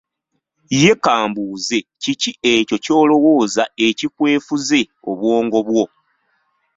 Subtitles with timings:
[0.81, 5.85] Ye kambuuze, kiki ekyo ky’olowoozaako ekikwefuze obwongo bwo?